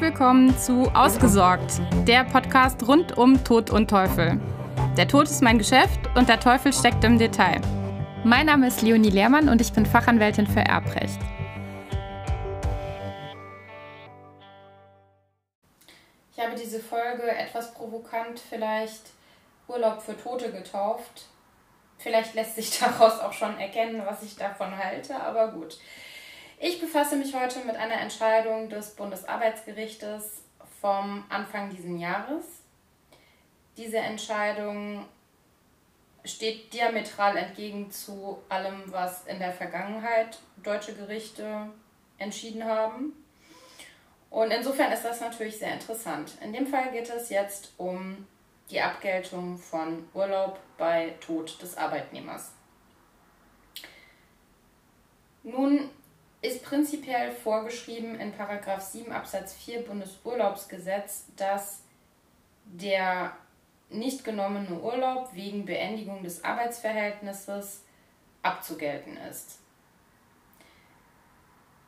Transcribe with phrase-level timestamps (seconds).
[0.00, 4.40] Willkommen zu Ausgesorgt, der Podcast rund um Tod und Teufel.
[4.96, 7.60] Der Tod ist mein Geschäft und der Teufel steckt im Detail.
[8.22, 11.18] Mein Name ist Leonie Lehrmann und ich bin Fachanwältin für Erbrecht.
[16.32, 19.02] Ich habe diese Folge etwas provokant vielleicht
[19.66, 21.24] Urlaub für Tote getauft.
[21.98, 25.76] Vielleicht lässt sich daraus auch schon erkennen, was ich davon halte, aber gut.
[26.60, 30.42] Ich befasse mich heute mit einer Entscheidung des Bundesarbeitsgerichtes
[30.80, 32.44] vom Anfang dieses Jahres.
[33.76, 35.06] Diese Entscheidung
[36.24, 41.70] steht diametral entgegen zu allem, was in der Vergangenheit deutsche Gerichte
[42.18, 43.12] entschieden haben.
[44.28, 46.38] Und insofern ist das natürlich sehr interessant.
[46.42, 48.26] In dem Fall geht es jetzt um
[48.68, 52.50] die Abgeltung von Urlaub bei Tod des Arbeitnehmers.
[55.44, 55.88] Nun
[56.68, 61.82] prinzipiell vorgeschrieben in 7 Absatz 4 Bundesurlaubsgesetz, dass
[62.66, 63.32] der
[63.88, 67.84] nicht genommene Urlaub wegen Beendigung des Arbeitsverhältnisses
[68.42, 69.60] abzugelten ist.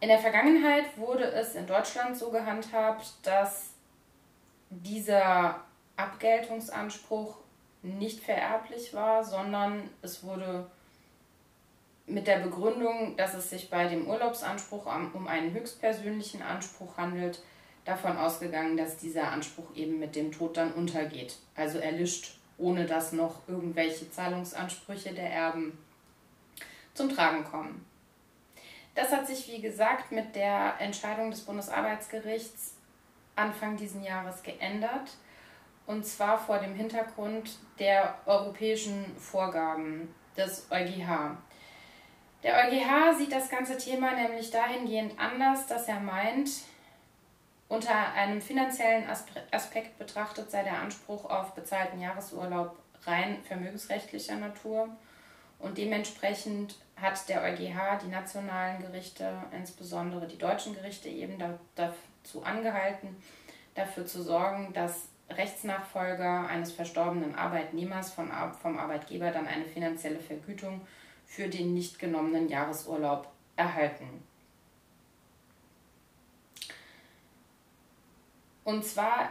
[0.00, 3.74] In der Vergangenheit wurde es in Deutschland so gehandhabt, dass
[4.70, 5.60] dieser
[5.96, 7.36] Abgeltungsanspruch
[7.82, 10.70] nicht vererblich war, sondern es wurde
[12.10, 17.40] mit der Begründung, dass es sich bei dem Urlaubsanspruch um einen höchstpersönlichen Anspruch handelt,
[17.84, 23.12] davon ausgegangen, dass dieser Anspruch eben mit dem Tod dann untergeht, also erlischt, ohne dass
[23.12, 25.78] noch irgendwelche Zahlungsansprüche der Erben
[26.94, 27.86] zum Tragen kommen.
[28.94, 32.74] Das hat sich, wie gesagt, mit der Entscheidung des Bundesarbeitsgerichts
[33.36, 35.16] Anfang dieses Jahres geändert,
[35.86, 41.36] und zwar vor dem Hintergrund der europäischen Vorgaben des EuGH.
[42.42, 46.50] Der EuGH sieht das ganze Thema nämlich dahingehend anders, dass er meint,
[47.68, 49.04] unter einem finanziellen
[49.52, 54.88] Aspekt betrachtet sei der Anspruch auf bezahlten Jahresurlaub rein vermögensrechtlicher Natur.
[55.58, 61.38] Und dementsprechend hat der EuGH die nationalen Gerichte, insbesondere die deutschen Gerichte, eben
[61.76, 63.22] dazu angehalten,
[63.74, 70.80] dafür zu sorgen, dass Rechtsnachfolger eines verstorbenen Arbeitnehmers vom Arbeitgeber dann eine finanzielle Vergütung
[71.30, 74.24] für den nicht genommenen Jahresurlaub erhalten.
[78.64, 79.30] Und zwar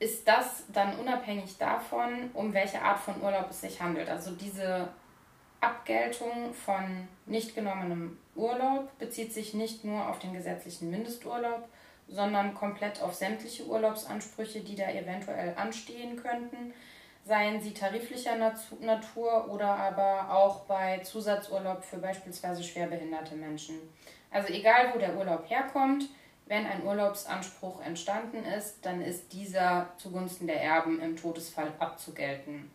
[0.00, 4.08] ist das dann unabhängig davon, um welche Art von Urlaub es sich handelt.
[4.08, 4.88] Also diese
[5.60, 11.68] Abgeltung von nicht genommenem Urlaub bezieht sich nicht nur auf den gesetzlichen Mindesturlaub,
[12.08, 16.74] sondern komplett auf sämtliche Urlaubsansprüche, die da eventuell anstehen könnten
[17.24, 23.76] seien sie tariflicher Natur oder aber auch bei Zusatzurlaub für beispielsweise schwerbehinderte Menschen.
[24.30, 26.08] Also egal, wo der Urlaub herkommt,
[26.46, 32.70] wenn ein Urlaubsanspruch entstanden ist, dann ist dieser zugunsten der Erben im Todesfall abzugelten.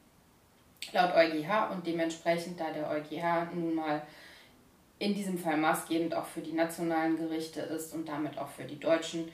[0.92, 4.02] Laut EuGH und dementsprechend, da der EuGH nun mal
[4.98, 8.80] in diesem Fall maßgebend auch für die nationalen Gerichte ist und damit auch für die
[8.80, 9.32] Deutschen,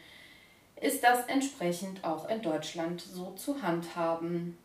[0.82, 4.58] ist das entsprechend auch in Deutschland so zu handhaben.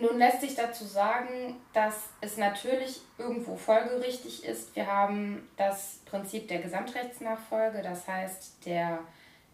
[0.00, 4.74] Nun lässt sich dazu sagen, dass es natürlich irgendwo folgerichtig ist.
[4.74, 9.00] Wir haben das Prinzip der Gesamtrechtsnachfolge, das heißt, der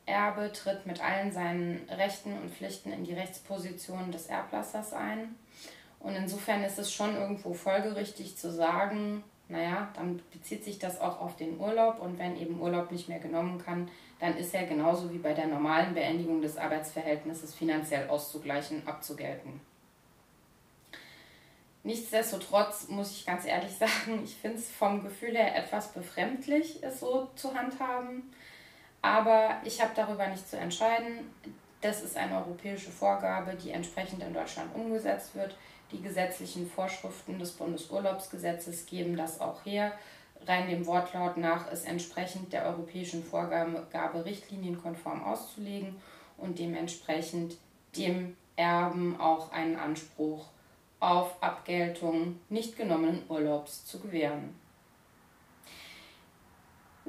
[0.04, 5.34] Erbe tritt mit allen seinen Rechten und Pflichten in die Rechtsposition des Erblassers ein.
[5.98, 11.20] Und insofern ist es schon irgendwo folgerichtig zu sagen, naja, dann bezieht sich das auch
[11.20, 13.88] auf den Urlaub und wenn eben Urlaub nicht mehr genommen kann,
[14.20, 19.60] dann ist er genauso wie bei der normalen Beendigung des Arbeitsverhältnisses finanziell auszugleichen, abzugelten.
[21.86, 26.98] Nichtsdestotrotz muss ich ganz ehrlich sagen, ich finde es vom Gefühl her etwas befremdlich, es
[26.98, 28.34] so zu handhaben.
[29.02, 31.30] Aber ich habe darüber nicht zu entscheiden.
[31.80, 35.56] Das ist eine europäische Vorgabe, die entsprechend in Deutschland umgesetzt wird.
[35.92, 39.92] Die gesetzlichen Vorschriften des Bundesurlaubsgesetzes geben das auch her.
[40.44, 45.94] Rein dem Wortlaut nach ist entsprechend der europäischen Vorgabe richtlinienkonform auszulegen
[46.36, 47.56] und dementsprechend
[47.96, 50.48] dem Erben auch einen Anspruch
[51.00, 54.54] auf Abgeltung nicht genommenen Urlaubs zu gewähren.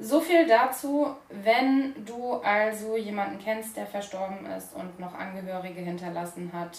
[0.00, 6.52] So viel dazu, wenn du also jemanden kennst, der verstorben ist und noch Angehörige hinterlassen
[6.52, 6.78] hat,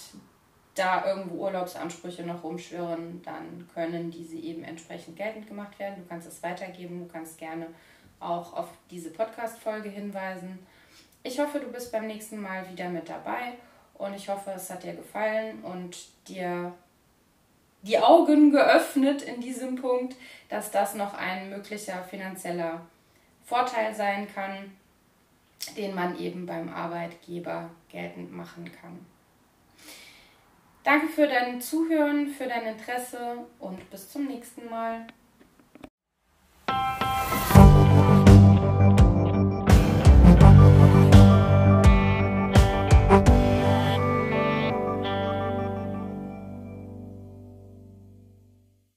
[0.74, 5.96] da irgendwo Urlaubsansprüche noch rumschwirren, dann können diese eben entsprechend geltend gemacht werden.
[5.98, 7.68] Du kannst es weitergeben, du kannst gerne
[8.22, 10.60] auch auf diese Podcast-Folge hinweisen.
[11.24, 13.56] Ich hoffe, du bist beim nächsten Mal wieder mit dabei
[13.96, 15.98] und ich hoffe, es hat dir gefallen und
[16.30, 16.74] dir
[17.82, 20.16] die Augen geöffnet in diesem Punkt,
[20.50, 22.82] dass das noch ein möglicher finanzieller
[23.46, 24.78] Vorteil sein kann,
[25.76, 29.06] den man eben beim Arbeitgeber geltend machen kann.
[30.84, 35.06] Danke für dein Zuhören, für dein Interesse und bis zum nächsten Mal.